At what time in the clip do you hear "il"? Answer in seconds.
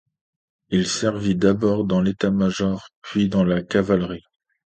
0.69-0.87